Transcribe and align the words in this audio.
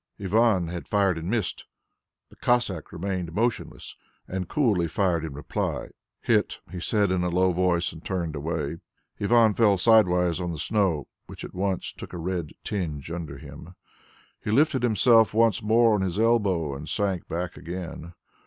Ivan 0.19 0.69
had 0.69 0.87
fired 0.87 1.19
and 1.19 1.29
missed. 1.29 1.65
The 2.31 2.35
Cossack 2.35 2.91
remained 2.91 3.35
motionless 3.35 3.95
and 4.27 4.49
coolly 4.49 4.87
fired 4.87 5.23
in 5.23 5.33
reply. 5.35 5.89
"Hit!" 6.21 6.57
he 6.71 6.79
said 6.79 7.11
in 7.11 7.23
a 7.23 7.29
low 7.29 7.51
voice 7.51 7.93
and 7.93 8.03
turned 8.03 8.35
away. 8.35 8.77
Ivan 9.19 9.53
fell 9.53 9.77
sideways 9.77 10.41
on 10.41 10.49
the 10.51 10.57
snow, 10.57 11.07
which 11.27 11.43
at 11.43 11.53
once 11.53 11.93
took 11.93 12.13
a 12.13 12.17
red 12.17 12.49
tinge 12.63 13.11
under 13.11 13.37
him. 13.37 13.75
He 14.43 14.49
lifted 14.49 14.81
himself 14.81 15.35
once 15.35 15.61
more 15.61 15.93
on 15.93 16.01
his 16.01 16.17
elbow 16.17 16.73
and 16.73 16.89
sank 16.89 17.27
back 17.27 17.55
again. 17.55 18.15